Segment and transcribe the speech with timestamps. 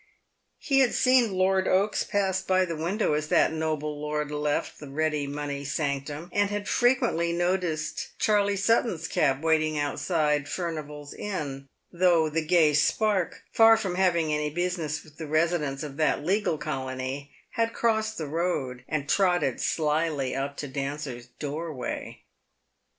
[0.57, 4.89] He had seen Lord Oaks pass by the window as that noble lord left the
[4.89, 12.31] ready money sanctum, and had frequently noticed Charley Sutton's cab waiting outside Furnival's Inn, though
[12.31, 17.29] the gay spark, far from having any business with the residents of that legal colony,
[17.51, 22.23] had crossed the road, and trotted slyly up to Dancer's doorway.